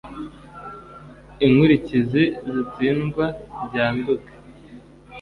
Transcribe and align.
Inkurikizi 1.45 2.21
z'itsindwa 2.49 3.25
rya 3.65 3.85
Nduga 3.95 4.29